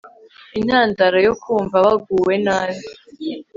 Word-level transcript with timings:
Intandaro 0.59 1.17
yo 1.27 1.33
kumva 1.41 1.77
waguwe 1.85 2.35
nabi 2.45 2.81